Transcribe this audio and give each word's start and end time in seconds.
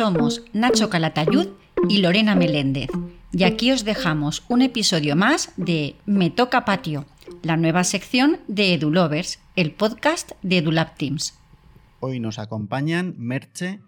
Somos 0.00 0.42
Nacho 0.52 0.90
Calatayud 0.90 1.48
y 1.88 2.02
Lorena 2.02 2.34
Meléndez. 2.34 2.90
Y 3.32 3.44
aquí 3.44 3.72
os 3.72 3.82
dejamos 3.82 4.44
un 4.50 4.60
episodio 4.60 5.16
más 5.16 5.54
de 5.56 5.96
Me 6.04 6.28
Toca 6.28 6.66
Patio, 6.66 7.06
la 7.42 7.56
nueva 7.56 7.82
sección 7.82 8.38
de 8.46 8.74
EduLovers, 8.74 9.38
el 9.56 9.72
podcast 9.72 10.32
de 10.42 10.58
EduLab 10.58 10.98
Teams. 10.98 11.32
Hoy 12.00 12.20
nos 12.20 12.38
acompañan 12.38 13.14
Merche 13.16 13.80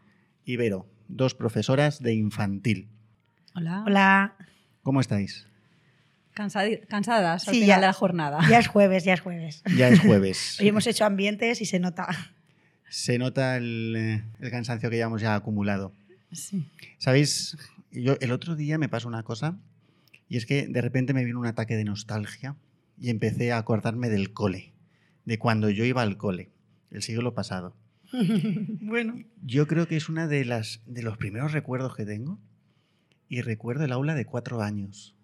y 0.46 0.56
Vero, 0.56 0.86
dos 1.08 1.34
profesoras 1.34 2.00
de 2.02 2.14
infantil. 2.14 2.88
Hola. 3.54 3.82
Hola. 3.86 4.36
¿Cómo 4.82 5.02
estáis? 5.02 5.46
Cansadi- 6.34 6.86
cansadas 6.86 7.46
al 7.48 7.52
Sí, 7.54 7.60
final 7.60 7.68
ya. 7.68 7.80
de 7.80 7.86
la 7.86 7.92
jornada. 7.92 8.38
Ya 8.48 8.58
es 8.60 8.68
jueves, 8.68 9.04
ya 9.04 9.12
es 9.12 9.20
jueves. 9.20 9.62
Ya 9.76 9.88
es 9.88 10.00
jueves. 10.00 10.56
Hoy 10.60 10.68
hemos 10.68 10.86
hecho 10.86 11.04
ambientes 11.04 11.60
y 11.60 11.66
se 11.66 11.78
nota. 11.78 12.08
Se 12.90 13.18
nota 13.18 13.58
el, 13.58 13.94
eh, 13.94 14.24
el 14.40 14.50
cansancio 14.50 14.88
que 14.88 14.96
llevamos 14.96 15.20
ya 15.20 15.34
acumulado. 15.34 15.92
Sí. 16.32 16.66
¿Sabéis? 16.98 17.56
Yo 17.90 18.16
el 18.20 18.32
otro 18.32 18.54
día 18.54 18.78
me 18.78 18.88
pasó 18.88 19.08
una 19.08 19.22
cosa 19.22 19.58
y 20.28 20.36
es 20.36 20.46
que 20.46 20.66
de 20.66 20.80
repente 20.80 21.14
me 21.14 21.24
vino 21.24 21.40
un 21.40 21.46
ataque 21.46 21.76
de 21.76 21.84
nostalgia 21.84 22.56
y 22.98 23.10
empecé 23.10 23.52
a 23.52 23.58
acordarme 23.58 24.10
del 24.10 24.32
cole, 24.32 24.72
de 25.24 25.38
cuando 25.38 25.70
yo 25.70 25.84
iba 25.84 26.02
al 26.02 26.16
cole, 26.16 26.50
el 26.90 27.02
siglo 27.02 27.34
pasado. 27.34 27.76
bueno. 28.80 29.14
Yo 29.42 29.66
creo 29.66 29.86
que 29.86 29.96
es 29.96 30.08
una 30.08 30.26
de 30.26 30.44
las 30.44 30.82
de 30.86 31.02
los 31.02 31.16
primeros 31.16 31.52
recuerdos 31.52 31.94
que 31.94 32.04
tengo 32.04 32.38
y 33.28 33.42
recuerdo 33.42 33.84
el 33.84 33.92
aula 33.92 34.14
de 34.14 34.24
cuatro 34.24 34.62
años. 34.62 35.14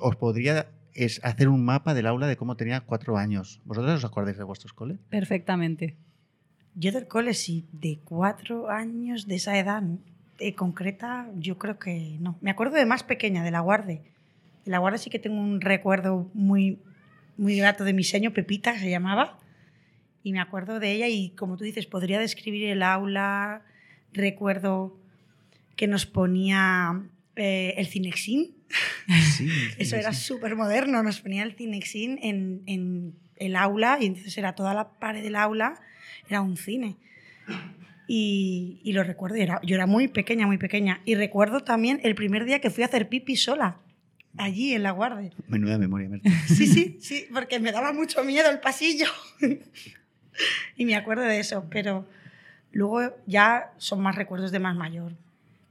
Os 0.00 0.16
podría 0.16 0.70
es 0.94 1.20
hacer 1.24 1.48
un 1.48 1.64
mapa 1.64 1.92
del 1.92 2.06
aula 2.06 2.26
de 2.26 2.36
cómo 2.36 2.56
tenía 2.56 2.80
cuatro 2.80 3.16
años. 3.18 3.60
¿Vosotros 3.64 3.96
os 3.96 4.04
acordáis 4.04 4.38
de 4.38 4.44
vuestros 4.44 4.72
coles? 4.72 4.98
Perfectamente. 5.10 5.96
Yo 6.74 6.92
del 6.92 7.06
cole 7.08 7.34
sí, 7.34 7.68
de 7.72 8.00
cuatro 8.04 8.70
años 8.70 9.26
de 9.26 9.36
esa 9.36 9.58
edad 9.58 9.82
eh, 10.38 10.54
concreta, 10.54 11.28
yo 11.36 11.58
creo 11.58 11.78
que 11.78 12.16
no. 12.20 12.36
Me 12.40 12.50
acuerdo 12.50 12.76
de 12.76 12.86
más 12.86 13.02
pequeña, 13.02 13.44
de 13.44 13.50
la 13.50 13.60
Guarde. 13.60 14.02
De 14.64 14.70
la 14.70 14.78
Guarde 14.78 14.98
sí 14.98 15.10
que 15.10 15.18
tengo 15.18 15.40
un 15.40 15.60
recuerdo 15.60 16.30
muy, 16.34 16.78
muy 17.36 17.56
grato 17.56 17.84
de 17.84 17.92
mi 17.92 18.04
seño, 18.04 18.32
Pepita 18.32 18.78
se 18.78 18.90
llamaba. 18.90 19.38
Y 20.22 20.32
me 20.32 20.40
acuerdo 20.40 20.80
de 20.80 20.92
ella 20.92 21.08
y 21.08 21.30
como 21.30 21.56
tú 21.56 21.64
dices, 21.64 21.86
podría 21.86 22.18
describir 22.18 22.64
el 22.64 22.82
aula. 22.82 23.62
Recuerdo 24.12 24.98
que 25.76 25.86
nos 25.86 26.06
ponía 26.06 27.02
eh, 27.36 27.74
el 27.76 27.86
Cinexin. 27.86 28.54
Sí. 29.36 29.48
Eso 29.78 29.96
era 29.96 30.12
súper 30.12 30.56
moderno, 30.56 31.02
nos 31.02 31.20
ponía 31.20 31.42
el 31.42 31.54
Cinexin 31.54 32.18
en, 32.22 32.62
en 32.66 33.14
el 33.36 33.56
aula 33.56 33.98
y 34.00 34.06
entonces 34.06 34.36
era 34.38 34.54
toda 34.54 34.74
la 34.74 34.98
pared 34.98 35.22
del 35.22 35.36
aula, 35.36 35.80
era 36.28 36.40
un 36.40 36.56
cine. 36.56 36.96
Y, 38.06 38.80
y 38.84 38.92
lo 38.92 39.02
recuerdo, 39.02 39.36
era, 39.36 39.60
yo 39.62 39.74
era 39.74 39.86
muy 39.86 40.08
pequeña, 40.08 40.46
muy 40.46 40.58
pequeña. 40.58 41.00
Y 41.04 41.14
recuerdo 41.14 41.60
también 41.60 42.00
el 42.02 42.14
primer 42.14 42.44
día 42.44 42.60
que 42.60 42.70
fui 42.70 42.82
a 42.82 42.86
hacer 42.86 43.08
pipi 43.08 43.36
sola, 43.36 43.78
allí 44.36 44.74
en 44.74 44.82
la 44.82 44.90
guardia. 44.90 45.30
Menuda 45.48 45.78
memoria, 45.78 46.08
Merche. 46.08 46.30
Sí, 46.46 46.66
sí, 46.66 46.98
sí, 47.00 47.26
porque 47.32 47.60
me 47.60 47.72
daba 47.72 47.92
mucho 47.92 48.22
miedo 48.24 48.50
el 48.50 48.60
pasillo. 48.60 49.06
y 50.76 50.84
me 50.84 50.96
acuerdo 50.96 51.22
de 51.22 51.40
eso, 51.40 51.66
pero 51.70 52.06
luego 52.72 53.14
ya 53.26 53.72
son 53.78 54.00
más 54.00 54.16
recuerdos 54.16 54.52
de 54.52 54.58
más 54.58 54.76
mayor. 54.76 55.12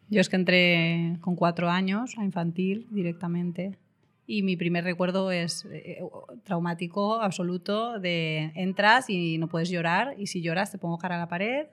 Yo 0.09 0.22
es 0.22 0.30
que 0.30 0.36
entré 0.36 1.18
con 1.22 1.36
cuatro 1.36 1.70
años 1.70 2.16
a 2.18 2.23
infantil 2.23 2.88
directamente 2.92 3.78
y 4.25 4.42
mi 4.44 4.56
primer 4.56 4.84
recuerdo 4.84 5.31
es 5.31 5.66
eh, 5.66 6.00
traumático 6.44 7.22
absoluto 7.22 8.00
de 8.00 8.52
entras 8.56 9.09
y 9.09 9.38
no 9.38 9.47
puedes 9.47 9.70
llorar 9.70 10.16
y 10.18 10.28
si 10.28 10.42
lloras 10.42 10.72
te 10.72 10.78
pongo 10.78 10.97
cara 10.97 11.16
a 11.16 11.20
la 11.20 11.28
pared. 11.28 11.68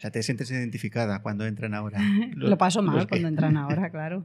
O 0.00 0.02
sea, 0.02 0.10
te 0.10 0.22
sientes 0.22 0.50
identificada 0.50 1.20
cuando 1.20 1.44
entran 1.44 1.74
ahora. 1.74 2.00
Lo 2.34 2.56
paso 2.56 2.80
mal 2.80 2.94
los 2.96 3.04
que- 3.04 3.10
cuando 3.10 3.28
entran 3.28 3.56
ahora, 3.58 3.90
claro, 3.90 4.24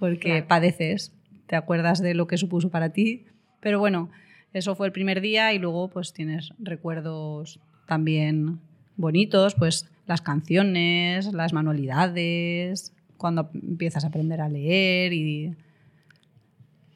porque 0.00 0.18
claro. 0.30 0.48
padeces, 0.48 1.12
te 1.46 1.54
acuerdas 1.54 2.02
de 2.02 2.14
lo 2.14 2.26
que 2.26 2.36
supuso 2.38 2.70
para 2.70 2.88
ti. 2.88 3.26
Pero 3.60 3.78
bueno, 3.78 4.10
eso 4.52 4.74
fue 4.74 4.88
el 4.88 4.92
primer 4.92 5.20
día 5.20 5.52
y 5.52 5.60
luego 5.60 5.88
pues 5.90 6.12
tienes 6.12 6.52
recuerdos 6.58 7.60
también 7.86 8.58
bonitos, 8.96 9.54
pues 9.54 9.88
las 10.08 10.22
canciones, 10.22 11.32
las 11.32 11.52
manualidades, 11.52 12.92
cuando 13.16 13.48
empiezas 13.54 14.02
a 14.02 14.08
aprender 14.08 14.40
a 14.40 14.48
leer 14.48 15.12
y, 15.12 15.54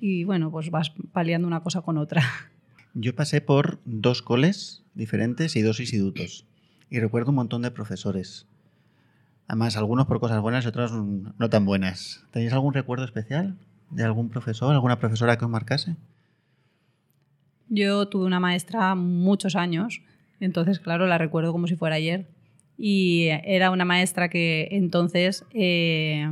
y 0.00 0.24
bueno, 0.24 0.50
pues 0.50 0.70
vas 0.72 0.90
paliando 1.12 1.46
una 1.46 1.60
cosa 1.60 1.80
con 1.82 1.96
otra. 1.96 2.24
Yo 2.94 3.14
pasé 3.14 3.40
por 3.40 3.78
dos 3.84 4.20
coles 4.22 4.82
diferentes 4.94 5.54
y 5.54 5.62
dos 5.62 5.78
institutos. 5.78 6.44
Y 6.90 7.00
recuerdo 7.00 7.30
un 7.30 7.36
montón 7.36 7.62
de 7.62 7.70
profesores. 7.70 8.46
Además, 9.48 9.76
algunos 9.76 10.06
por 10.06 10.20
cosas 10.20 10.40
buenas 10.40 10.64
y 10.64 10.68
otros 10.68 10.92
no 10.92 11.50
tan 11.50 11.64
buenas. 11.64 12.24
¿Tenéis 12.30 12.52
algún 12.52 12.74
recuerdo 12.74 13.04
especial 13.04 13.56
de 13.90 14.04
algún 14.04 14.28
profesor, 14.28 14.74
alguna 14.74 14.98
profesora 14.98 15.36
que 15.36 15.44
os 15.44 15.50
marcase? 15.50 15.96
Yo 17.68 18.08
tuve 18.08 18.26
una 18.26 18.40
maestra 18.40 18.94
muchos 18.94 19.56
años, 19.56 20.02
entonces, 20.40 20.80
claro, 20.80 21.06
la 21.06 21.18
recuerdo 21.18 21.52
como 21.52 21.66
si 21.66 21.76
fuera 21.76 21.96
ayer. 21.96 22.26
Y 22.78 23.28
era 23.44 23.70
una 23.70 23.84
maestra 23.84 24.28
que 24.28 24.68
entonces 24.70 25.44
eh, 25.52 26.28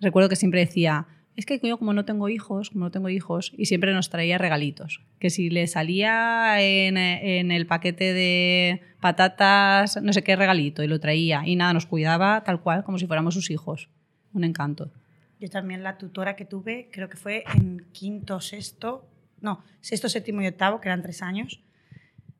recuerdo 0.00 0.28
que 0.28 0.36
siempre 0.36 0.60
decía, 0.60 1.06
es 1.38 1.46
que 1.46 1.60
yo 1.62 1.78
como 1.78 1.92
no 1.92 2.04
tengo 2.04 2.28
hijos, 2.28 2.70
como 2.70 2.86
no 2.86 2.90
tengo 2.90 3.08
hijos, 3.08 3.52
y 3.56 3.66
siempre 3.66 3.92
nos 3.92 4.10
traía 4.10 4.38
regalitos. 4.38 5.00
Que 5.20 5.30
si 5.30 5.50
le 5.50 5.68
salía 5.68 6.60
en, 6.60 6.96
en 6.96 7.52
el 7.52 7.64
paquete 7.64 8.12
de 8.12 8.82
patatas, 9.00 10.02
no 10.02 10.12
sé 10.12 10.24
qué 10.24 10.34
regalito, 10.34 10.82
y 10.82 10.88
lo 10.88 10.98
traía, 10.98 11.42
y 11.46 11.54
nada, 11.54 11.72
nos 11.72 11.86
cuidaba 11.86 12.42
tal 12.42 12.60
cual, 12.60 12.82
como 12.82 12.98
si 12.98 13.06
fuéramos 13.06 13.34
sus 13.34 13.52
hijos. 13.52 13.88
Un 14.32 14.42
encanto. 14.42 14.90
Yo 15.38 15.48
también 15.48 15.84
la 15.84 15.96
tutora 15.96 16.34
que 16.34 16.44
tuve, 16.44 16.88
creo 16.92 17.08
que 17.08 17.16
fue 17.16 17.44
en 17.54 17.86
quinto, 17.92 18.40
sexto, 18.40 19.08
no, 19.40 19.62
sexto, 19.80 20.08
séptimo 20.08 20.42
y 20.42 20.48
octavo, 20.48 20.80
que 20.80 20.88
eran 20.88 21.02
tres 21.02 21.22
años. 21.22 21.62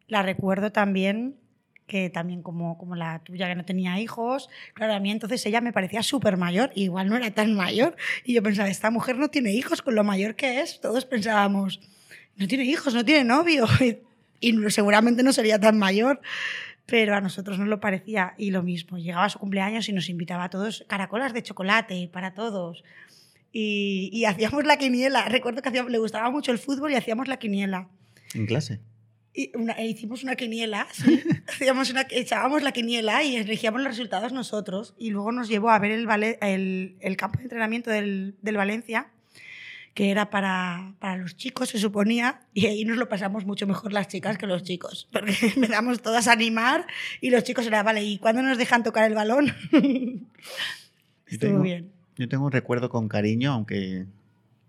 La 0.08 0.24
recuerdo 0.24 0.72
también, 0.72 1.36
que 1.88 2.10
también 2.10 2.42
como, 2.42 2.78
como 2.78 2.94
la 2.94 3.18
tuya, 3.24 3.48
que 3.48 3.56
no 3.56 3.64
tenía 3.64 3.98
hijos. 3.98 4.48
Claro, 4.74 4.94
a 4.94 5.00
mí 5.00 5.10
entonces 5.10 5.44
ella 5.46 5.60
me 5.60 5.72
parecía 5.72 6.04
súper 6.04 6.36
mayor, 6.36 6.70
igual 6.76 7.08
no 7.08 7.16
era 7.16 7.32
tan 7.32 7.54
mayor. 7.54 7.96
Y 8.24 8.34
yo 8.34 8.42
pensaba, 8.44 8.68
esta 8.68 8.90
mujer 8.92 9.16
no 9.16 9.28
tiene 9.28 9.52
hijos 9.52 9.82
con 9.82 9.96
lo 9.96 10.04
mayor 10.04 10.36
que 10.36 10.60
es. 10.60 10.80
Todos 10.80 11.06
pensábamos, 11.06 11.80
no 12.36 12.46
tiene 12.46 12.64
hijos, 12.64 12.94
no 12.94 13.04
tiene 13.04 13.24
novio. 13.24 13.66
Y 14.40 14.52
seguramente 14.70 15.24
no 15.24 15.32
sería 15.32 15.58
tan 15.58 15.80
mayor. 15.80 16.20
Pero 16.86 17.16
a 17.16 17.20
nosotros 17.20 17.58
nos 17.58 17.66
lo 17.66 17.80
parecía. 17.80 18.34
Y 18.38 18.52
lo 18.52 18.62
mismo, 18.62 18.96
llegaba 18.96 19.24
a 19.24 19.30
su 19.30 19.40
cumpleaños 19.40 19.88
y 19.88 19.92
nos 19.92 20.08
invitaba 20.08 20.44
a 20.44 20.48
todos 20.48 20.84
caracolas 20.86 21.34
de 21.34 21.42
chocolate 21.42 22.08
para 22.12 22.34
todos. 22.34 22.84
Y, 23.50 24.10
y 24.12 24.26
hacíamos 24.26 24.64
la 24.64 24.76
quiniela. 24.76 25.24
Recuerdo 25.24 25.60
que 25.60 25.70
hacíamos, 25.70 25.90
le 25.90 25.98
gustaba 25.98 26.30
mucho 26.30 26.52
el 26.52 26.58
fútbol 26.58 26.92
y 26.92 26.94
hacíamos 26.94 27.26
la 27.26 27.40
quiniela. 27.40 27.88
En 28.32 28.46
clase. 28.46 28.78
Una- 29.54 29.74
e 29.74 29.86
hicimos 29.86 30.22
una 30.24 30.34
quiniela, 30.36 30.86
sí. 30.92 31.22
Hacíamos 31.48 31.90
una, 31.90 32.06
echábamos 32.10 32.62
la 32.62 32.72
quiniela 32.72 33.22
y 33.22 33.36
elegíamos 33.36 33.80
los 33.80 33.90
resultados 33.90 34.32
nosotros. 34.32 34.94
Y 34.98 35.10
luego 35.10 35.32
nos 35.32 35.48
llevó 35.48 35.70
a 35.70 35.78
ver 35.78 35.92
el, 35.92 36.06
vale- 36.06 36.38
el, 36.42 36.96
el 37.00 37.16
campo 37.16 37.38
de 37.38 37.44
entrenamiento 37.44 37.90
del, 37.90 38.34
del 38.42 38.56
Valencia, 38.56 39.08
que 39.94 40.10
era 40.10 40.30
para, 40.30 40.94
para 41.00 41.16
los 41.16 41.36
chicos, 41.36 41.70
se 41.70 41.78
suponía, 41.78 42.40
y 42.54 42.66
ahí 42.66 42.84
nos 42.84 42.96
lo 42.98 43.08
pasamos 43.08 43.44
mucho 43.46 43.66
mejor 43.66 43.92
las 43.92 44.06
chicas 44.08 44.38
que 44.38 44.46
los 44.46 44.62
chicos, 44.62 45.08
porque 45.12 45.34
empezamos 45.56 46.00
todas 46.02 46.28
a 46.28 46.32
animar 46.32 46.86
y 47.20 47.30
los 47.30 47.42
chicos 47.44 47.66
era, 47.66 47.82
vale, 47.82 48.04
¿y 48.04 48.18
cuándo 48.18 48.42
nos 48.42 48.58
dejan 48.58 48.82
tocar 48.84 49.08
el 49.08 49.14
balón? 49.14 49.52
Estuvo 51.26 51.60
bien. 51.60 51.90
Yo 52.16 52.28
tengo 52.28 52.46
un 52.46 52.52
recuerdo 52.52 52.88
con 52.88 53.08
cariño, 53.08 53.52
aunque 53.52 54.06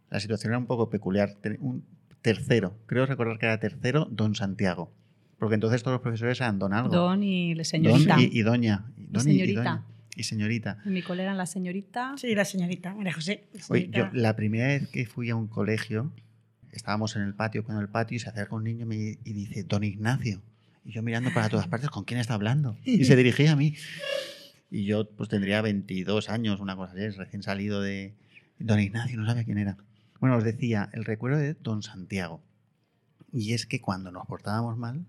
la 0.10 0.20
situación 0.20 0.52
era 0.52 0.58
un 0.60 0.66
poco 0.66 0.90
peculiar. 0.90 1.36
Un 1.60 1.84
tercero, 2.22 2.78
creo 2.86 3.06
recordar 3.06 3.38
que 3.40 3.46
era 3.46 3.60
tercero, 3.60 4.08
don 4.12 4.36
Santiago. 4.36 4.92
Porque 5.38 5.56
entonces 5.56 5.82
todos 5.84 5.96
los 5.96 6.02
profesores 6.02 6.40
eran 6.42 6.60
don 6.60 6.74
algo. 6.74 6.90
Don 6.94 7.24
y 7.24 7.54
la 7.56 7.60
Don 7.60 7.66
señorita. 7.66 8.18
y, 8.20 8.30
y 8.40 8.42
doña. 8.42 8.86
Y 8.98 9.06
don 9.08 9.28
y- 9.28 9.32
y 9.32 9.34
señorita. 9.34 9.60
doña. 9.64 9.86
Y 10.16 10.24
señorita. 10.24 10.78
En 10.86 10.94
mi 10.94 11.02
cole 11.02 11.24
eran 11.24 11.38
la 11.38 11.46
señorita. 11.46 12.16
Sí, 12.18 12.36
la 12.36 12.44
señorita, 12.44 12.94
María 12.94 13.14
José. 13.14 13.48
la 13.54 13.60
Oye, 13.70 13.86
yo 13.88 13.92
señorita. 13.94 14.10
la 14.14 14.36
primera 14.36 14.68
vez 14.68 14.90
que 14.90 15.06
fui 15.06 15.30
a 15.30 15.36
un 15.38 15.48
colegio, 15.48 16.12
estábamos 16.74 17.16
en 17.16 17.22
el 17.22 17.34
patio, 17.36 17.64
con 17.64 17.78
el 17.78 17.88
patio, 17.88 18.18
y 18.18 18.20
se 18.20 18.28
acerca 18.30 18.54
un 18.56 18.66
niño 18.66 18.84
y, 18.84 18.86
me- 18.86 19.18
y 19.24 19.34
dice, 19.34 19.64
don 19.64 19.84
Ignacio. 19.86 20.42
Y 20.84 20.92
yo 20.92 21.02
mirando 21.04 21.32
para 21.34 21.48
todas 21.48 21.68
partes, 21.68 21.90
¿con 21.90 22.04
quién 22.04 22.20
está 22.20 22.34
hablando? 22.34 22.78
Y 22.84 23.06
se 23.06 23.16
dirigía 23.16 23.54
a 23.54 23.56
mí. 23.56 23.76
Y 24.70 24.84
yo 24.86 25.10
pues 25.10 25.30
tendría 25.30 25.62
22 25.62 26.30
años, 26.30 26.60
una 26.60 26.76
cosa 26.76 26.94
así, 26.94 27.10
recién 27.18 27.42
salido 27.42 27.82
de... 27.82 28.14
Don 28.60 28.80
Ignacio, 28.80 29.18
no 29.18 29.26
sabía 29.26 29.46
quién 29.46 29.58
era. 29.58 29.78
Bueno, 30.20 30.38
os 30.38 30.44
decía, 30.44 30.90
el 30.94 31.06
recuerdo 31.06 31.38
de 31.38 31.54
don 31.54 31.82
Santiago. 31.84 32.42
Y 33.32 33.54
es 33.54 33.66
que 33.66 33.80
cuando 33.82 34.12
nos 34.12 34.26
portábamos 34.26 34.78
mal, 34.78 35.06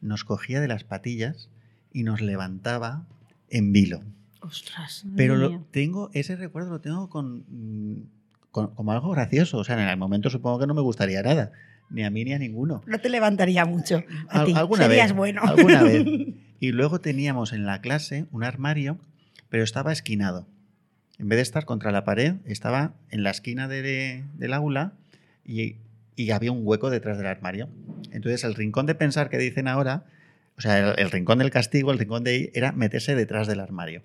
nos 0.00 0.24
cogía 0.24 0.60
de 0.60 0.68
las 0.68 0.84
patillas 0.84 1.50
y 1.92 2.02
nos 2.02 2.20
levantaba 2.20 3.04
en 3.50 3.72
vilo. 3.72 4.02
Ostras. 4.40 5.04
Pero 5.16 5.36
lo, 5.36 5.60
tengo, 5.70 6.10
ese 6.14 6.36
recuerdo 6.36 6.70
lo 6.70 6.80
tengo 6.80 7.08
con, 7.10 7.44
mm, 7.48 8.02
con- 8.50 8.74
como 8.74 8.92
algo 8.92 9.10
gracioso. 9.10 9.58
O 9.58 9.64
sea, 9.64 9.80
en 9.80 9.88
el 9.88 9.96
momento 9.96 10.30
supongo 10.30 10.60
que 10.60 10.66
no 10.66 10.74
me 10.74 10.80
gustaría 10.80 11.22
nada. 11.22 11.52
Ni 11.90 12.04
a 12.04 12.10
mí 12.10 12.24
ni 12.24 12.32
a 12.34 12.38
ninguno. 12.38 12.82
No 12.86 12.98
te 13.00 13.08
levantaría 13.08 13.64
mucho. 13.64 14.02
A 14.28 14.40
Al- 14.40 14.46
ti. 14.46 14.52
alguna 14.54 14.84
Serías 14.86 15.08
vez, 15.10 15.16
bueno. 15.16 15.42
alguna 15.44 15.82
vez. 15.82 16.04
Y 16.60 16.72
luego 16.72 17.00
teníamos 17.00 17.52
en 17.52 17.66
la 17.66 17.80
clase 17.80 18.26
un 18.32 18.42
armario, 18.42 18.98
pero 19.48 19.62
estaba 19.62 19.92
esquinado. 19.92 20.48
En 21.18 21.28
vez 21.28 21.36
de 21.38 21.42
estar 21.42 21.64
contra 21.64 21.90
la 21.92 22.04
pared, 22.04 22.34
estaba 22.46 22.92
en 23.10 23.22
la 23.22 23.30
esquina 23.30 23.66
de- 23.68 24.24
del 24.36 24.52
aula 24.52 24.92
y, 25.44 25.76
y 26.16 26.30
había 26.30 26.52
un 26.52 26.60
hueco 26.64 26.90
detrás 26.90 27.18
del 27.18 27.26
armario. 27.26 27.68
Entonces, 28.12 28.44
el 28.44 28.54
rincón 28.54 28.86
de 28.86 28.94
pensar 28.94 29.28
que 29.30 29.38
dicen 29.38 29.68
ahora, 29.68 30.04
o 30.56 30.60
sea, 30.60 30.78
el, 30.78 30.98
el 30.98 31.10
rincón 31.10 31.38
del 31.38 31.50
castigo, 31.50 31.90
el 31.92 31.98
rincón 31.98 32.24
de 32.24 32.36
ir, 32.36 32.50
era 32.54 32.72
meterse 32.72 33.14
detrás 33.14 33.46
del 33.46 33.60
armario. 33.60 34.02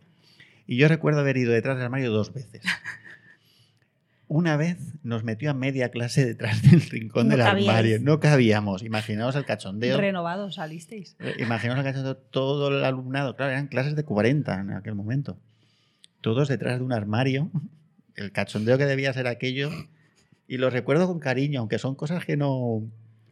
Y 0.68 0.78
yo 0.78 0.88
recuerdo 0.88 1.20
haber 1.20 1.38
ido 1.38 1.52
detrás 1.52 1.76
del 1.78 1.86
armario 1.86 2.12
dos 2.12 2.34
veces. 2.34 2.62
Una 4.28 4.58
vez 4.58 4.78
nos 5.04 5.24
metió 5.24 5.52
a 5.52 5.54
media 5.54 5.90
clase 5.92 6.26
detrás 6.26 6.62
del 6.64 6.82
rincón 6.82 7.28
No 7.28 7.36
del 7.36 7.46
cabíais. 7.46 7.70
armario. 7.70 8.00
No 8.02 8.20
cabíamos. 8.20 8.82
Imaginaos 8.82 9.36
el 9.36 9.46
cachondeo. 9.46 9.98
Renovados 10.00 10.56
salisteis. 10.56 11.16
Eh, 11.20 11.36
Imaginaos 11.40 11.78
el 11.80 11.86
cachondeo, 11.86 12.16
todo 12.18 12.70
el 12.76 12.84
alumnado. 12.84 13.36
Claro, 13.36 13.52
eran 13.52 13.68
clases 13.68 13.96
de 13.96 14.04
40 14.04 14.60
en 14.62 14.72
aquel 14.72 14.96
momento. 14.96 15.38
Todos 16.24 16.48
detrás 16.48 16.80
de 16.80 16.84
un 16.86 16.92
armario. 16.94 17.52
El 18.16 18.32
cachondeo 18.32 18.78
que 18.80 18.86
debía 18.86 19.14
ser 19.14 19.28
aquello. 19.28 19.70
Y 20.48 20.58
lo 20.58 20.70
recuerdo 20.72 21.08
con 21.08 21.20
cariño, 21.20 21.60
aunque 21.60 21.78
son 21.78 21.94
cosas 21.96 22.26
que 22.26 22.36
no. 22.38 22.82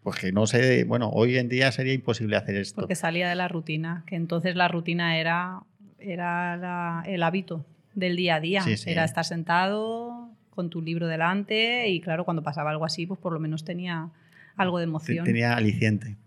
Pues 0.04 0.18
que 0.20 0.32
no 0.32 0.46
sé. 0.48 0.84
Bueno, 0.84 1.10
hoy 1.10 1.38
en 1.38 1.50
día 1.50 1.72
sería 1.72 1.94
imposible 1.94 2.36
hacer 2.36 2.56
esto. 2.56 2.82
Porque 2.82 2.96
salía 2.96 3.30
de 3.30 3.36
la 3.36 3.48
rutina, 3.48 4.04
que 4.08 4.16
entonces 4.16 4.56
la 4.56 4.68
rutina 4.68 5.18
era, 5.20 5.62
era 6.00 6.58
la- 6.58 7.04
el 7.06 7.22
hábito 7.24 7.66
del 7.94 8.16
día 8.16 8.36
a 8.36 8.40
día. 8.40 8.62
Sí, 8.62 8.78
sí. 8.78 8.90
Era 8.90 9.04
estar 9.04 9.26
sentado 9.26 10.30
con 10.50 10.70
tu 10.70 10.82
libro 10.82 11.08
delante 11.08 11.88
y 11.90 12.02
claro, 12.02 12.26
cuando 12.26 12.42
pasaba 12.44 12.72
algo 12.72 12.86
así, 12.86 13.06
pues 13.06 13.20
por 13.20 13.32
lo 13.34 13.40
menos 13.40 13.64
tenía 13.64 14.10
algo 14.56 14.80
de 14.80 14.86
emoción. 14.86 15.24
Tenía 15.26 15.56
aliciente. 15.56 16.18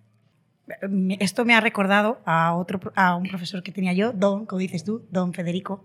Esto 1.21 1.45
me 1.45 1.55
ha 1.55 1.61
recordado 1.61 2.21
a, 2.25 2.55
otro, 2.55 2.81
a 2.97 3.17
un 3.17 3.29
profesor 3.29 3.63
que 3.63 3.73
tenía 3.73 3.93
yo, 3.93 4.13
Don, 4.13 4.47
como 4.47 4.59
dices 4.61 4.85
tú, 4.85 5.07
Don 5.11 5.33
Federico. 5.35 5.85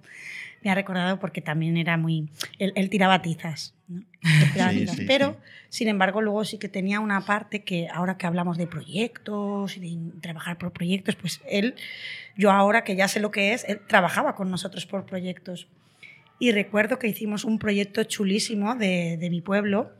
Me 0.61 0.69
ha 0.71 0.75
recordado 0.75 1.19
porque 1.19 1.41
también 1.41 1.77
era 1.77 1.95
muy... 1.97 2.29
Él, 2.59 2.73
él 2.75 2.89
tiraba 2.89 3.21
tizas, 3.21 3.75
¿no? 3.87 3.99
Él 3.99 4.05
tiraba 4.53 4.71
Sí, 4.71 4.79
tizas. 4.79 4.95
sí, 4.97 5.05
Pero, 5.07 5.31
sí. 5.31 5.37
sin 5.69 5.87
embargo, 5.87 6.21
luego 6.21 6.43
sí 6.43 6.57
que 6.57 6.67
tenía 6.69 6.99
una 6.99 7.21
parte 7.21 7.63
que 7.63 7.87
ahora 7.93 8.17
que 8.17 8.27
hablamos 8.27 8.57
de 8.57 8.67
proyectos 8.67 9.77
y 9.77 9.79
de 9.79 10.19
trabajar 10.21 10.57
por 10.57 10.71
proyectos, 10.73 11.15
pues 11.15 11.41
él, 11.49 11.75
yo 12.37 12.51
ahora 12.51 12.83
que 12.83 12.95
ya 12.97 13.07
sé 13.07 13.19
lo 13.21 13.31
que 13.31 13.53
es, 13.53 13.63
él 13.69 13.79
trabajaba 13.87 14.35
con 14.35 14.49
nosotros 14.51 14.85
por 14.85 15.05
proyectos. 15.05 15.67
Y 16.39 16.51
recuerdo 16.51 16.99
que 16.99 17.07
hicimos 17.07 17.43
un 17.45 17.57
proyecto 17.59 18.03
chulísimo 18.05 18.75
de, 18.75 19.17
de 19.17 19.29
mi 19.29 19.41
pueblo 19.41 19.91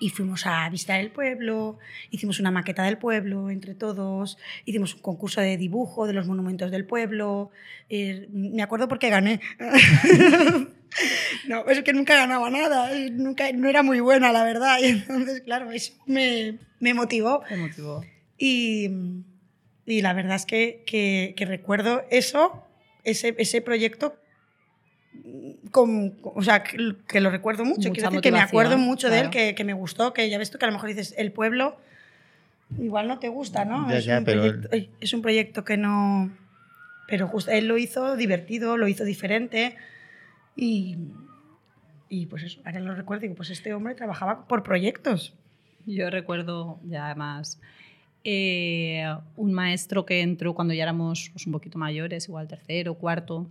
y 0.00 0.10
fuimos 0.10 0.44
a 0.46 0.68
visitar 0.70 1.00
el 1.00 1.10
pueblo, 1.10 1.78
hicimos 2.10 2.40
una 2.40 2.50
maqueta 2.50 2.82
del 2.82 2.98
pueblo 2.98 3.48
entre 3.50 3.74
todos, 3.74 4.38
hicimos 4.64 4.94
un 4.94 5.00
concurso 5.00 5.40
de 5.40 5.56
dibujo 5.56 6.06
de 6.06 6.12
los 6.12 6.26
monumentos 6.26 6.70
del 6.70 6.84
pueblo. 6.84 7.50
eh, 7.88 8.28
me 8.32 8.62
acuerdo 8.62 8.88
porque 8.88 9.08
gané. 9.10 9.40
no, 11.48 11.66
es 11.68 11.82
que 11.82 11.92
nunca 11.92 12.16
ganaba 12.16 12.50
nada, 12.50 12.90
nunca, 13.12 13.50
no 13.52 13.68
era 13.68 13.82
muy 13.82 14.00
buena, 14.00 14.32
la 14.32 14.44
verdad. 14.44 14.78
Y 14.82 14.86
entonces, 14.86 15.40
claro, 15.42 15.70
eso 15.70 15.92
me, 16.06 16.58
me 16.80 16.94
motivó. 16.94 17.42
Te 17.48 17.56
motivó. 17.56 18.04
Y, 18.38 18.90
y 19.86 20.02
la 20.02 20.12
verdad 20.12 20.36
es 20.36 20.46
que, 20.46 20.82
que- 20.86 21.34
que 21.36 21.44
recuerdo 21.46 22.04
eso, 22.10 22.64
ese, 23.04 23.34
ese 23.38 23.60
proyecto, 23.60 24.16
con, 25.70 26.10
con- 26.10 26.32
o 26.36 26.42
sea, 26.42 26.62
que, 26.62 26.94
que 27.08 27.20
lo 27.20 27.30
recuerdo 27.30 27.64
mucho. 27.64 27.88
Mucha 27.88 27.92
Quiero 27.92 28.10
decir 28.10 28.20
que 28.22 28.32
me 28.32 28.40
acuerdo 28.40 28.78
mucho 28.78 29.08
de 29.10 29.16
él, 29.20 29.30
claro. 29.30 29.48
que, 29.48 29.54
que 29.54 29.64
me 29.64 29.72
gustó, 29.72 30.12
que 30.12 30.28
ya 30.28 30.38
ves 30.38 30.50
tú 30.50 30.58
que 30.58 30.64
a 30.64 30.68
lo 30.68 30.74
mejor 30.74 30.88
dices, 30.88 31.14
el 31.18 31.32
pueblo 31.32 31.76
igual 32.80 33.06
no 33.08 33.18
te 33.18 33.28
gusta, 33.28 33.64
¿no? 33.64 33.88
Ya, 33.90 33.98
es, 33.98 34.04
ya, 34.04 34.18
un 34.18 34.24
pero- 34.24 34.42
proyecto, 34.42 34.68
es 35.00 35.12
un 35.12 35.22
proyecto 35.22 35.64
que 35.64 35.76
no... 35.76 36.30
Pero 37.06 37.28
justo 37.28 37.50
él 37.50 37.66
lo 37.68 37.76
hizo 37.76 38.16
divertido, 38.16 38.76
lo 38.78 38.88
hizo 38.88 39.04
diferente 39.04 39.76
y, 40.56 40.96
y 42.08 42.26
pues 42.26 42.42
eso, 42.44 42.60
ahora 42.64 42.80
lo 42.80 42.94
recuerdo 42.94 43.24
y 43.24 43.28
digo, 43.28 43.36
pues 43.36 43.50
este 43.50 43.74
hombre 43.74 43.94
trabajaba 43.94 44.46
por 44.48 44.62
proyectos. 44.62 45.34
Yo 45.84 46.08
recuerdo 46.08 46.80
ya 46.84 47.14
más 47.14 47.60
eh, 48.24 49.04
un 49.36 49.52
maestro 49.52 50.06
que 50.06 50.22
entró 50.22 50.54
cuando 50.54 50.72
ya 50.72 50.84
éramos 50.84 51.28
pues, 51.34 51.46
un 51.46 51.52
poquito 51.52 51.78
mayores, 51.78 52.26
igual 52.26 52.48
tercero, 52.48 52.94
cuarto. 52.94 53.46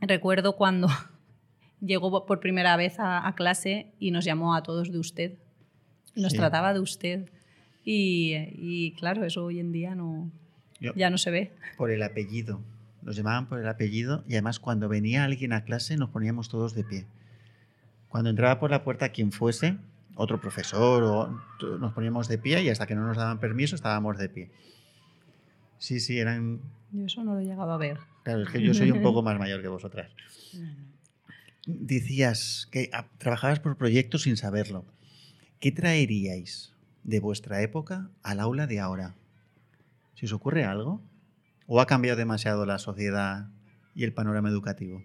Recuerdo 0.00 0.56
cuando 0.56 0.88
llegó 1.80 2.26
por 2.26 2.40
primera 2.40 2.76
vez 2.76 2.98
a, 2.98 3.26
a 3.26 3.34
clase 3.34 3.92
y 3.98 4.10
nos 4.10 4.24
llamó 4.24 4.54
a 4.54 4.62
todos 4.62 4.90
de 4.92 4.98
usted. 4.98 5.34
Nos 6.14 6.32
Sí. 6.32 6.38
trataba 6.38 6.72
de 6.72 6.80
usted. 6.80 7.28
Y, 7.84 8.34
y, 8.54 8.92
claro, 8.92 9.24
eso 9.24 9.44
hoy 9.44 9.60
en 9.60 9.70
día 9.72 9.94
no, 9.94 10.30
Yo- 10.80 10.92
ya 10.96 11.10
no 11.10 11.18
se 11.18 11.30
ve. 11.30 11.52
Por 11.76 11.90
el 11.90 12.02
apellido. 12.02 12.60
Nos 13.02 13.14
llamaban 13.16 13.46
por 13.48 13.60
el 13.60 13.68
apellido 13.68 14.24
y 14.26 14.32
además 14.32 14.58
cuando 14.58 14.88
venía 14.88 15.22
alguien 15.24 15.52
a 15.52 15.62
clase 15.64 15.96
nos 15.96 16.10
poníamos 16.10 16.48
todos 16.48 16.74
de 16.74 16.82
pie. 16.82 17.06
Cuando 18.08 18.30
entraba 18.30 18.58
por 18.58 18.70
la 18.70 18.82
puerta 18.82 19.10
quien 19.10 19.30
fuese, 19.30 19.76
otro 20.16 20.40
profesor 20.40 21.02
o 21.04 21.76
nos 21.78 21.92
poníamos 21.92 22.26
de 22.26 22.38
pie 22.38 22.62
y 22.62 22.68
hasta 22.70 22.86
que 22.86 22.94
no 22.96 23.06
nos 23.06 23.16
daban 23.16 23.38
permiso 23.38 23.76
estábamos 23.76 24.18
de 24.18 24.28
pie. 24.28 24.50
Sí, 25.78 26.00
sí, 26.00 26.18
eran... 26.18 26.60
Yo 26.92 27.06
eso 27.06 27.22
no 27.24 27.34
lo 27.34 27.40
he 27.40 27.44
llegado 27.44 27.72
a 27.72 27.76
ver. 27.76 27.98
Claro, 28.22 28.42
es 28.42 28.48
que 28.48 28.62
yo 28.62 28.74
soy 28.74 28.90
un 28.90 29.02
poco 29.02 29.22
más 29.24 29.38
mayor 29.38 29.62
que 29.62 29.68
vosotras. 29.68 30.10
Decías 31.66 32.68
que 32.70 32.90
trabajabas 33.18 33.60
por 33.60 33.76
proyectos 33.76 34.22
sin 34.22 34.36
saberlo. 34.36 34.84
¿Qué 35.60 35.72
traeríais 35.72 36.72
de 37.04 37.20
vuestra 37.20 37.62
época 37.62 38.10
al 38.22 38.40
aula 38.40 38.66
de 38.66 38.80
ahora? 38.80 39.14
¿Si 40.14 40.26
os 40.26 40.32
ocurre 40.32 40.64
algo? 40.64 41.02
¿O 41.66 41.80
ha 41.80 41.86
cambiado 41.86 42.16
demasiado 42.16 42.66
la 42.66 42.78
sociedad 42.78 43.48
y 43.94 44.04
el 44.04 44.12
panorama 44.12 44.48
educativo? 44.48 45.02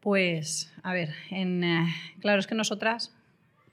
Pues, 0.00 0.72
a 0.82 0.92
ver, 0.92 1.14
en, 1.30 1.64
eh, 1.64 1.86
claro, 2.20 2.40
es 2.40 2.46
que 2.46 2.54
nosotras 2.54 3.14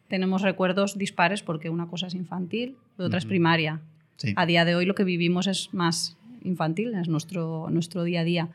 tenemos 0.07 0.41
recuerdos 0.41 0.97
dispares 0.97 1.44
porque 1.44 1.69
una 1.69 1.88
cosa 1.88 2.07
es 2.07 2.13
infantil 2.13 2.77
y 2.97 3.01
otra 3.01 3.19
es 3.19 3.25
primaria. 3.25 3.81
Sí. 4.19 4.33
A 4.36 4.45
día 4.45 4.66
de 4.66 4.75
hoy 4.75 4.86
lo 4.86 4.95
que 4.95 5.06
vivimos 5.06 5.48
es 5.48 5.74
más 5.74 6.18
infantil, 6.44 6.94
es 6.95 7.07
nuestro, 7.07 7.69
nuestro 7.69 8.04
día 8.04 8.19
a 8.21 8.24
día. 8.25 8.50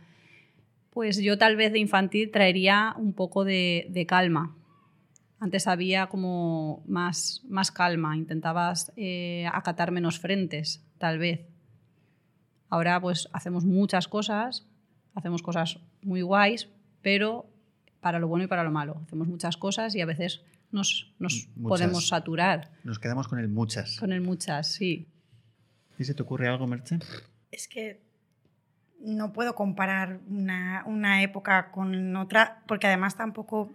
Pues 0.91 1.21
yo 1.21 1.39
tal 1.39 1.57
vez 1.57 1.73
de 1.73 1.79
infantil 1.79 2.31
traería 2.31 2.95
un 2.99 3.15
poco 3.15 3.45
de, 3.45 3.87
de 3.89 4.05
calma. 4.05 4.55
Antes 5.41 5.67
había 5.67 6.07
como 6.07 6.85
más, 6.87 7.43
más 7.49 7.71
calma, 7.73 8.17
intentabas 8.17 8.93
eh, 8.97 9.47
acatar 9.53 9.91
menos 9.91 10.19
frentes, 10.19 10.85
tal 10.99 11.19
vez. 11.19 11.41
Ahora 12.69 13.01
pues 13.01 13.29
hacemos 13.33 13.65
muchas 13.65 14.06
cosas, 14.06 14.67
hacemos 15.15 15.43
cosas 15.43 15.81
muy 16.03 16.23
guays, 16.23 16.69
pero 17.03 17.47
para 18.01 18.19
lo 18.19 18.29
bueno 18.29 18.44
y 18.44 18.49
para 18.49 18.65
lo 18.65 18.71
malo. 18.71 19.01
Hacemos 19.05 19.29
muchas 19.29 19.56
cosas 19.56 19.94
y 19.94 20.03
a 20.03 20.06
veces 20.06 20.43
nos, 20.71 21.13
nos 21.19 21.49
podemos 21.63 22.09
saturar 22.09 22.71
Nos 22.85 22.99
quedamos 22.99 23.29
con 23.29 23.39
el 23.39 23.49
muchas. 23.49 23.99
con 23.99 24.13
el 24.13 24.21
muchas, 24.21 24.69
sí. 24.69 25.09
¿Y 25.98 26.05
se 26.05 26.15
te 26.15 26.22
ocurre 26.22 26.48
algo, 26.48 26.67
Merche? 26.67 26.98
es 27.55 27.69
que 27.69 28.01
no 29.01 29.32
puedo 29.32 29.55
comparar 29.55 30.19
una, 30.29 30.82
una 30.86 31.22
época 31.22 31.70
con 31.70 32.17
otra, 32.17 32.63
porque 32.67 32.86
además 32.86 33.17
tampoco, 33.17 33.70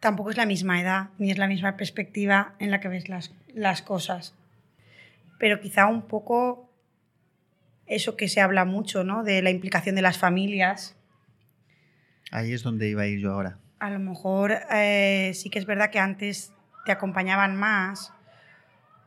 tampoco 0.00 0.30
es 0.30 0.36
la 0.36 0.44
misma 0.44 0.80
edad, 0.80 1.10
ni 1.18 1.30
es 1.30 1.38
la 1.38 1.46
misma 1.46 1.76
perspectiva 1.76 2.54
en 2.58 2.70
la 2.70 2.80
que 2.80 2.88
ves 2.88 3.08
las, 3.08 3.32
las 3.54 3.80
cosas. 3.80 4.34
Pero 5.38 5.60
quizá 5.60 5.86
un 5.86 6.02
poco 6.02 6.70
eso 7.86 8.16
que 8.16 8.28
se 8.28 8.40
habla 8.40 8.64
mucho, 8.64 9.04
¿no? 9.04 9.24
De 9.24 9.40
la 9.40 9.50
implicación 9.50 9.94
de 9.94 10.02
las 10.02 10.18
familias. 10.18 10.96
Ahí 12.30 12.52
es 12.52 12.62
donde 12.62 12.88
iba 12.88 13.02
a 13.02 13.06
ir 13.06 13.20
yo 13.20 13.32
ahora. 13.32 13.58
A 13.78 13.90
lo 13.90 13.98
mejor 13.98 14.52
eh, 14.72 15.32
sí 15.34 15.48
que 15.48 15.58
es 15.58 15.66
verdad 15.66 15.90
que 15.90 15.98
antes 15.98 16.52
te 16.84 16.92
acompañaban 16.92 17.56
más, 17.56 18.12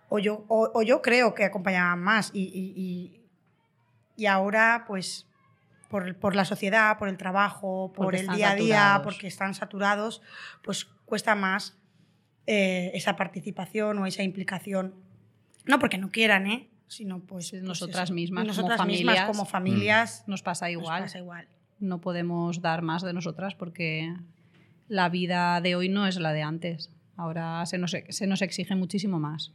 o 0.10 0.20
yo, 0.20 0.46
o, 0.48 0.72
o 0.74 0.82
yo 0.84 1.02
creo 1.02 1.34
que 1.34 1.44
acompañaban 1.46 2.00
más, 2.00 2.32
y, 2.34 2.42
y- 2.44 2.74
y- 2.76 3.22
y 4.16 4.26
ahora, 4.26 4.86
pues, 4.88 5.28
por, 5.90 6.16
por 6.18 6.36
la 6.36 6.44
sociedad, 6.46 6.98
por 6.98 7.08
el 7.08 7.18
trabajo, 7.18 7.92
por 7.96 8.06
Porque 8.08 8.20
el 8.22 8.28
día 8.30 8.52
a 8.52 8.56
día, 8.56 8.76
saturados. 8.78 9.04
porque 9.04 9.28
están 9.28 9.54
saturados, 9.54 10.22
pues 10.64 10.86
cuesta 11.06 11.36
más 11.36 11.78
eh, 12.48 12.92
esa 12.94 13.16
participación 13.16 13.98
o 14.00 14.06
esa 14.06 14.24
implicación. 14.24 14.96
No 15.66 15.80
porque 15.80 15.98
no 15.98 16.10
quieran, 16.10 16.48
¿eh? 16.48 16.70
Sino 16.88 17.20
pues, 17.20 17.52
pues 17.52 17.62
nosotras 17.64 18.06
eso. 18.06 18.14
mismas, 18.14 18.42
como 18.44 18.48
nosotras 18.48 18.86
mismas 18.88 19.16
familias. 19.18 19.28
como 19.28 19.46
familias 19.46 20.24
Nos 20.28 20.42
pasa 20.42 20.66
nos 20.66 20.72
igual. 20.82 21.04
pasa 21.04 21.18
igual. 21.20 21.48
No 21.80 22.00
podemos 22.02 22.62
dar 22.62 22.82
más 22.82 23.04
de 23.04 23.14
nosotras 23.14 23.54
porque 23.56 24.14
la 24.88 25.10
vida 25.10 25.60
de 25.62 25.76
hoy 25.76 25.90
no 25.90 26.08
es 26.08 26.16
la 26.18 26.32
de 26.34 26.42
antes. 26.42 26.90
Ahora 27.18 27.66
se 27.66 27.78
nos, 27.78 27.92
se 28.10 28.28
nos 28.28 28.42
exige 28.42 28.76
muchísimo 28.76 29.20
más. 29.20 29.52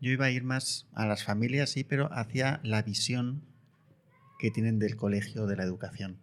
Yo 0.00 0.10
iba 0.10 0.26
a 0.26 0.30
ir 0.30 0.44
más 0.44 0.86
a 0.94 1.06
las 1.06 1.24
familias, 1.24 1.70
sí, 1.70 1.84
pero 1.84 2.08
hacia 2.12 2.60
la 2.62 2.82
visión 2.82 3.42
que 4.38 4.50
tienen 4.50 4.78
del 4.78 4.96
colegio, 4.96 5.46
de 5.46 5.56
la 5.56 5.64
educación. 5.64 6.18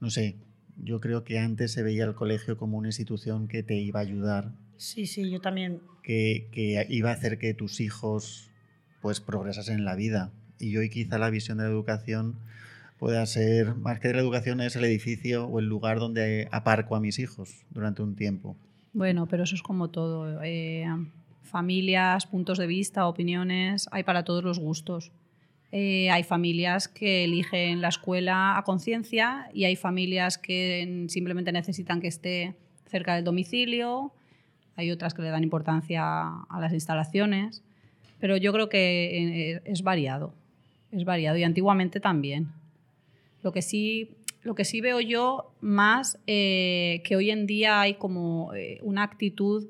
No 0.00 0.10
sé, 0.10 0.36
yo 0.78 1.00
creo 1.00 1.24
que 1.24 1.38
antes 1.38 1.72
se 1.72 1.82
veía 1.82 2.04
el 2.04 2.14
colegio 2.14 2.56
como 2.56 2.78
una 2.78 2.88
institución 2.88 3.48
que 3.48 3.62
te 3.62 3.76
iba 3.76 4.00
a 4.00 4.02
ayudar, 4.02 4.52
Sí, 4.82 5.06
sí, 5.06 5.30
yo 5.30 5.40
también 5.40 5.80
que, 6.02 6.48
que 6.50 6.84
iba 6.88 7.10
a 7.10 7.12
hacer 7.12 7.38
que 7.38 7.54
tus 7.54 7.80
hijos 7.80 8.50
pues 9.00 9.20
progresasen 9.20 9.78
en 9.78 9.84
la 9.84 9.94
vida. 9.94 10.32
Y 10.58 10.76
hoy 10.76 10.90
quizá 10.90 11.18
la 11.18 11.30
visión 11.30 11.58
de 11.58 11.64
la 11.64 11.70
educación 11.70 12.34
pueda 12.98 13.24
ser, 13.26 13.76
más 13.76 14.00
que 14.00 14.12
la 14.12 14.18
educación, 14.18 14.60
es 14.60 14.74
el 14.74 14.84
edificio 14.84 15.46
o 15.46 15.60
el 15.60 15.66
lugar 15.66 16.00
donde 16.00 16.48
aparco 16.50 16.96
a 16.96 17.00
mis 17.00 17.20
hijos 17.20 17.64
durante 17.70 18.02
un 18.02 18.16
tiempo. 18.16 18.56
Bueno, 18.92 19.28
pero 19.28 19.44
eso 19.44 19.54
es 19.54 19.62
como 19.62 19.90
todo. 19.90 20.42
eh, 20.42 20.84
familias, 21.42 22.26
puntos 22.26 22.58
de 22.58 22.66
vista, 22.66 23.06
opiniones, 23.06 23.88
hay 23.92 24.04
para 24.04 24.24
todos 24.24 24.42
los 24.42 24.58
gustos. 24.58 25.12
Eh, 25.70 26.10
hay 26.10 26.22
familias 26.22 26.86
que 26.86 27.24
eligen 27.24 27.80
la 27.80 27.88
escuela 27.88 28.58
a 28.58 28.62
conciencia 28.62 29.48
y 29.54 29.64
hay 29.64 29.74
familias 29.74 30.36
que 30.36 31.06
simplemente 31.08 31.50
necesitan 31.50 32.00
que 32.00 32.08
esté 32.08 32.54
cerca 32.86 33.14
del 33.14 33.24
domicilio. 33.24 34.12
Hay 34.76 34.90
otras 34.90 35.14
que 35.14 35.22
le 35.22 35.30
dan 35.30 35.42
importancia 35.42 36.02
a 36.02 36.60
las 36.60 36.72
instalaciones. 36.72 37.62
Pero 38.20 38.36
yo 38.36 38.52
creo 38.52 38.68
que 38.68 39.54
eh, 39.54 39.62
es 39.64 39.82
variado. 39.82 40.34
Es 40.90 41.04
variado 41.04 41.38
y 41.38 41.42
antiguamente 41.42 42.00
también. 42.00 42.48
Lo 43.42 43.50
que 43.52 43.62
sí, 43.62 44.10
lo 44.42 44.54
que 44.54 44.66
sí 44.66 44.82
veo 44.82 45.00
yo 45.00 45.54
más 45.62 46.18
eh, 46.26 47.02
que 47.04 47.16
hoy 47.16 47.30
en 47.30 47.46
día 47.46 47.80
hay 47.80 47.94
como 47.94 48.52
una 48.82 49.02
actitud 49.04 49.68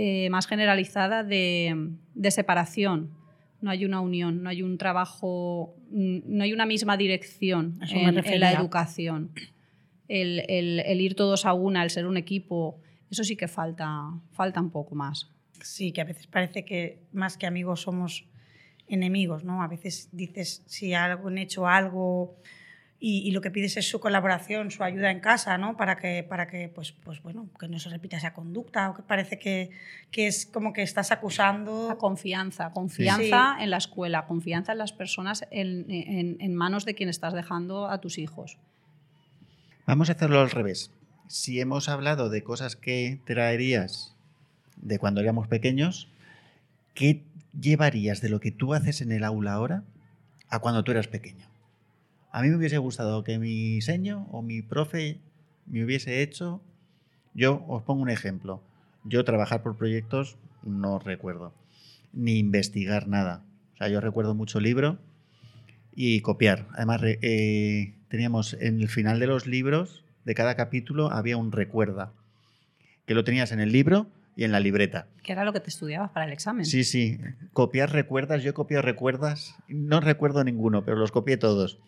eh, 0.00 0.30
más 0.30 0.46
generalizada 0.46 1.24
de, 1.24 1.90
de 2.14 2.30
separación. 2.30 3.10
No 3.60 3.70
hay 3.72 3.84
una 3.84 4.00
unión, 4.00 4.44
no 4.44 4.48
hay 4.50 4.62
un 4.62 4.78
trabajo, 4.78 5.74
mm, 5.90 6.18
no 6.24 6.44
hay 6.44 6.52
una 6.52 6.66
misma 6.66 6.96
dirección 6.96 7.78
en, 7.98 8.14
en 8.34 8.40
la 8.40 8.50
educación. 8.62 9.30
El, 10.06 10.44
el- 10.48 10.80
el 10.86 11.00
ir 11.00 11.16
todos 11.16 11.44
a 11.46 11.52
una, 11.52 11.82
el 11.82 11.90
ser 11.90 12.06
un 12.06 12.16
equipo, 12.16 12.80
eso 13.10 13.24
sí 13.24 13.34
que 13.36 13.48
falta, 13.48 13.88
falta 14.30 14.60
un 14.60 14.70
poco 14.70 14.94
más. 14.94 15.30
Sí, 15.62 15.90
que 15.90 16.00
a 16.00 16.04
veces 16.04 16.28
parece 16.28 16.64
que 16.64 17.00
más 17.12 17.36
que 17.36 17.46
amigos 17.46 17.80
somos 17.80 18.24
enemigos, 18.86 19.42
¿no? 19.42 19.62
A 19.62 19.66
veces 19.68 20.08
dices 20.12 20.62
si 20.66 20.94
han 20.94 21.36
hecho 21.38 21.66
algo 21.66 22.36
y, 23.00 23.18
y 23.20 23.30
lo 23.30 23.40
que 23.40 23.50
pides 23.52 23.76
es 23.76 23.88
su 23.88 24.00
colaboración, 24.00 24.70
su 24.72 24.82
ayuda 24.82 25.10
en 25.12 25.20
casa, 25.20 25.56
¿no? 25.56 25.76
Para 25.76 25.96
que, 25.98 26.24
para 26.24 26.48
que 26.48 26.68
pues, 26.68 26.92
pues 26.92 27.22
bueno, 27.22 27.48
que 27.58 27.68
no 27.68 27.78
se 27.78 27.90
repita 27.90 28.16
esa 28.16 28.32
conducta 28.34 28.90
o 28.90 28.94
que 28.94 29.02
parece 29.02 29.38
que, 29.38 29.70
que 30.10 30.26
es 30.26 30.46
como 30.46 30.72
que 30.72 30.82
estás 30.82 31.12
acusando. 31.12 31.86
La 31.88 31.94
confianza, 31.96 32.72
confianza 32.72 33.56
en 33.60 33.70
la 33.70 33.76
escuela, 33.76 34.26
confianza 34.26 34.72
en 34.72 34.78
las 34.78 34.92
personas, 34.92 35.46
en, 35.50 35.86
en- 35.88 36.36
en 36.40 36.54
manos 36.56 36.84
de 36.84 36.94
quien 36.94 37.08
estás 37.08 37.34
dejando 37.34 37.88
a 37.88 38.00
tus 38.00 38.18
hijos. 38.18 38.58
Vamos 39.86 40.08
a 40.08 40.12
hacerlo 40.12 40.40
al 40.40 40.50
revés. 40.50 40.90
Si 41.28 41.60
hemos 41.60 41.88
hablado 41.88 42.30
de 42.30 42.42
cosas 42.42 42.74
que 42.76 43.20
traerías 43.26 44.14
de 44.76 44.98
cuando 44.98 45.20
éramos 45.20 45.46
pequeños, 45.48 46.08
¿qué 46.94 47.22
llevarías 47.58 48.20
de 48.20 48.28
lo 48.28 48.40
que 48.40 48.50
tú 48.50 48.74
haces 48.74 49.00
en 49.02 49.12
el 49.12 49.24
aula 49.24 49.52
ahora 49.52 49.82
a 50.48 50.58
cuando 50.58 50.84
tú 50.84 50.90
eras 50.92 51.06
pequeño? 51.08 51.47
A 52.30 52.42
mí 52.42 52.48
me 52.48 52.56
hubiese 52.56 52.78
gustado 52.78 53.24
que 53.24 53.38
mi 53.38 53.80
seño 53.80 54.26
o 54.30 54.42
mi 54.42 54.62
profe 54.62 55.18
me 55.66 55.84
hubiese 55.84 56.22
hecho. 56.22 56.60
Yo 57.34 57.64
os 57.68 57.82
pongo 57.82 58.02
un 58.02 58.10
ejemplo. 58.10 58.62
Yo 59.04 59.24
trabajar 59.24 59.62
por 59.62 59.76
proyectos 59.76 60.36
no 60.62 60.98
recuerdo, 60.98 61.54
ni 62.12 62.38
investigar 62.38 63.08
nada. 63.08 63.42
O 63.74 63.76
sea, 63.78 63.88
yo 63.88 64.00
recuerdo 64.00 64.34
mucho 64.34 64.60
libro 64.60 64.98
y 65.94 66.20
copiar. 66.20 66.66
Además, 66.74 67.00
eh, 67.04 67.94
teníamos 68.08 68.54
en 68.54 68.80
el 68.80 68.88
final 68.88 69.20
de 69.20 69.26
los 69.26 69.46
libros, 69.46 70.04
de 70.24 70.34
cada 70.34 70.54
capítulo, 70.56 71.10
había 71.10 71.36
un 71.36 71.52
recuerda, 71.52 72.12
que 73.06 73.14
lo 73.14 73.24
tenías 73.24 73.52
en 73.52 73.60
el 73.60 73.72
libro 73.72 74.08
y 74.36 74.44
en 74.44 74.52
la 74.52 74.60
libreta. 74.60 75.06
Que 75.22 75.32
era 75.32 75.44
lo 75.44 75.52
que 75.52 75.60
te 75.60 75.70
estudiabas 75.70 76.10
para 76.10 76.26
el 76.26 76.32
examen. 76.32 76.66
Sí, 76.66 76.84
sí. 76.84 77.18
Copiar 77.52 77.92
recuerdas, 77.92 78.42
yo 78.42 78.50
he 78.50 78.54
copiado 78.54 78.82
recuerdas. 78.82 79.56
No 79.68 80.00
recuerdo 80.00 80.44
ninguno, 80.44 80.84
pero 80.84 80.96
los 80.96 81.10
copié 81.10 81.36
todos. 81.36 81.78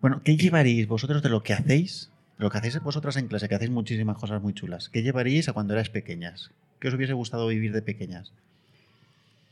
Bueno, 0.00 0.22
¿qué 0.22 0.36
llevaríais 0.36 0.86
vosotros 0.86 1.22
de 1.22 1.28
lo 1.28 1.42
que 1.42 1.52
hacéis? 1.52 2.10
De 2.38 2.44
lo 2.44 2.50
que 2.50 2.58
hacéis 2.58 2.80
vosotras 2.80 3.16
en 3.16 3.26
clase, 3.26 3.48
que 3.48 3.56
hacéis 3.56 3.70
muchísimas 3.70 4.16
cosas 4.16 4.40
muy 4.40 4.54
chulas. 4.54 4.88
¿Qué 4.88 5.02
llevaríais 5.02 5.48
a 5.48 5.52
cuando 5.52 5.72
erais 5.72 5.90
pequeñas? 5.90 6.52
¿Qué 6.78 6.86
os 6.86 6.94
hubiese 6.94 7.14
gustado 7.14 7.48
vivir 7.48 7.72
de 7.72 7.82
pequeñas? 7.82 8.32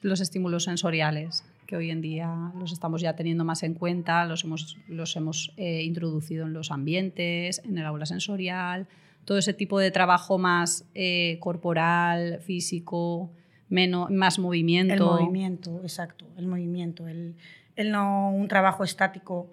Los 0.03 0.21
estímulos 0.21 0.65
sensoriales, 0.65 1.45
que 1.67 1.75
hoy 1.75 1.91
en 1.91 2.01
día 2.01 2.53
los 2.61 2.71
estamos 2.71 3.01
ya 3.01 3.17
teniendo 3.17 3.45
más 3.45 3.65
en 3.65 3.75
cuenta, 3.75 4.25
los 4.25 4.45
hemos, 4.45 4.77
los 4.87 5.17
hemos 5.17 5.53
eh, 5.57 5.83
introducido 5.83 6.47
en 6.47 6.53
los 6.53 6.71
ambientes, 6.71 7.61
en 7.65 7.79
el 7.79 7.85
aula 7.85 8.07
sensorial, 8.07 8.87
todo 9.25 9.39
ese 9.39 9.53
tipo 9.53 9.81
de 9.81 9.91
trabajo 9.91 10.39
más 10.39 10.85
eh, 10.95 11.39
corporal, 11.41 12.39
físico, 12.47 13.31
menos, 13.69 14.11
más 14.13 14.39
movimiento. 14.39 14.95
El 14.95 15.01
movimiento, 15.01 15.81
exacto, 15.83 16.25
el 16.37 16.47
movimiento, 16.47 17.09
el, 17.09 17.35
el 17.75 17.91
no 17.91 18.31
un 18.31 18.47
trabajo 18.47 18.85
estático 18.85 19.51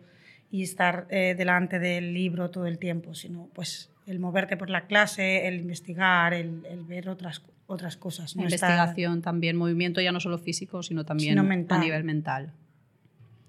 y 0.53 0.61
estar 0.61 1.07
eh, 1.09 1.33
delante 1.35 1.79
del 1.79 2.13
libro 2.13 2.51
todo 2.51 2.67
el 2.67 2.77
tiempo, 2.77 3.15
sino 3.15 3.49
pues 3.55 3.89
el 4.05 4.19
moverte 4.19 4.55
por 4.55 4.69
la 4.69 4.85
clase, 4.85 5.47
el 5.47 5.55
investigar, 5.55 6.31
el, 6.35 6.61
el 6.69 6.83
ver 6.83 7.09
otras, 7.09 7.41
otras 7.65 7.97
cosas. 7.97 8.35
no 8.35 8.43
estar- 8.43 8.69
Investigación 8.69 9.23
también, 9.23 9.57
movimiento 9.57 9.99
ya 9.99 10.11
no 10.11 10.19
solo 10.19 10.37
físico, 10.37 10.83
sino 10.83 11.05
también 11.05 11.31
Sino 11.33 11.43
mental. 11.43 11.79
a 11.79 11.83
nivel 11.83 12.03
mental. 12.03 12.51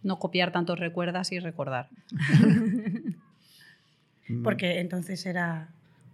No 0.02 0.18
copiar 0.18 0.50
tantos 0.50 0.78
recuerdas 0.78 1.30
y 1.32 1.40
recordar. 1.40 1.90
porque 4.42 4.80
entonces 4.80 5.26
era 5.26 5.68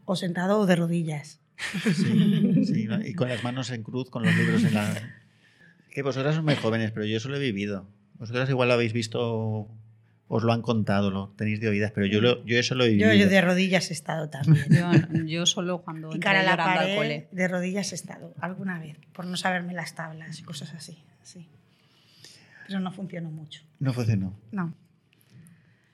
o 0.04 0.16
sentado 0.16 0.58
o 0.60 0.66
de 0.66 0.74
rodillas. 0.76 1.38
Sí, 1.94 2.64
sí, 2.64 2.84
¿no? 2.86 3.00
y 3.06 3.14
con 3.14 3.28
las 3.28 3.44
manos 3.44 3.70
en 3.70 3.82
cruz, 3.84 4.10
con 4.10 4.24
los 4.24 4.34
libros 4.34 4.64
en 4.64 4.74
la... 4.74 4.92
Que 5.90 6.02
vosotras 6.02 6.34
sois 6.34 6.44
muy 6.44 6.54
jóvenes, 6.56 6.90
pero 6.92 7.04
yo 7.06 7.16
eso 7.16 7.28
lo 7.28 7.36
he 7.36 7.40
vivido. 7.40 7.86
Vosotras 8.18 8.48
igual 8.48 8.68
lo 8.68 8.74
habéis 8.74 8.92
visto, 8.92 9.68
os 10.32 10.44
lo 10.44 10.52
han 10.52 10.62
contado, 10.62 11.10
lo 11.10 11.30
tenéis 11.36 11.60
de 11.60 11.68
oídas, 11.68 11.90
pero 11.90 12.06
yo, 12.06 12.20
lo, 12.20 12.44
yo 12.44 12.56
eso 12.56 12.76
lo 12.76 12.84
he 12.84 12.90
vivido. 12.90 13.12
Yo, 13.12 13.18
yo 13.24 13.28
de 13.28 13.40
rodillas 13.40 13.90
he 13.90 13.92
estado 13.94 14.30
también. 14.30 14.64
Yo, 14.70 15.24
yo 15.26 15.44
solo 15.44 15.82
cuando 15.82 16.14
y 16.14 16.20
cara 16.20 16.40
a 16.40 16.42
la 16.44 16.52
llorando 16.52 16.70
al 16.72 16.78
pared, 16.78 16.96
cole. 16.96 17.28
de 17.32 17.48
rodillas 17.48 17.90
he 17.90 17.96
estado 17.96 18.32
alguna 18.40 18.78
vez, 18.78 18.96
por 19.12 19.26
no 19.26 19.36
saberme 19.36 19.74
las 19.74 19.96
tablas 19.96 20.38
y 20.38 20.44
cosas 20.44 20.72
así. 20.72 21.02
sí. 21.24 21.48
Pero 22.68 22.78
no 22.78 22.92
funcionó 22.92 23.28
mucho. 23.28 23.62
No 23.80 23.92
funcionó. 23.92 24.38
No. 24.52 24.72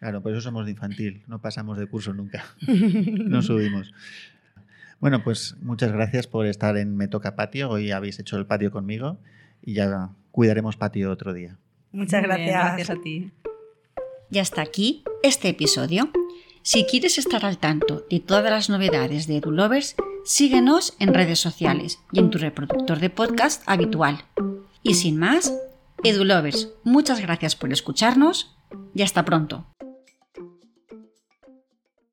Claro, 0.00 0.22
por 0.22 0.32
eso 0.32 0.42
somos 0.42 0.66
de 0.66 0.72
infantil, 0.72 1.22
no 1.26 1.40
pasamos 1.40 1.78
de 1.78 1.86
curso 1.86 2.12
nunca. 2.12 2.44
No 2.66 3.40
subimos. 3.40 3.94
Bueno, 5.00 5.24
pues 5.24 5.56
muchas 5.62 5.92
gracias 5.92 6.26
por 6.26 6.44
estar 6.46 6.76
en 6.76 6.94
Me 6.94 7.08
Toca 7.08 7.36
Patio. 7.36 7.70
Hoy 7.70 7.90
habéis 7.90 8.18
hecho 8.18 8.36
el 8.36 8.44
patio 8.44 8.70
conmigo 8.70 9.18
y 9.62 9.72
ya 9.72 10.10
cuidaremos 10.30 10.76
patio 10.76 11.10
otro 11.10 11.32
día. 11.32 11.56
Muchas 11.92 12.20
Muy 12.20 12.36
bien, 12.36 12.48
gracias. 12.50 12.64
gracias 12.76 12.90
a 12.90 13.02
ti. 13.02 13.32
Y 14.30 14.38
hasta 14.38 14.62
aquí 14.62 15.04
este 15.22 15.48
episodio. 15.48 16.10
Si 16.62 16.84
quieres 16.84 17.18
estar 17.18 17.44
al 17.44 17.58
tanto 17.58 18.04
de 18.10 18.20
todas 18.20 18.50
las 18.50 18.68
novedades 18.68 19.26
de 19.26 19.36
EduLovers, 19.36 19.94
síguenos 20.24 20.94
en 20.98 21.14
redes 21.14 21.38
sociales 21.38 22.00
y 22.12 22.18
en 22.18 22.30
tu 22.30 22.38
reproductor 22.38 22.98
de 22.98 23.10
podcast 23.10 23.62
habitual. 23.66 24.24
Y 24.82 24.94
sin 24.94 25.16
más, 25.16 25.54
EduLovers, 26.02 26.70
muchas 26.82 27.20
gracias 27.20 27.54
por 27.54 27.72
escucharnos 27.72 28.56
y 28.94 29.02
hasta 29.02 29.24
pronto. 29.24 29.66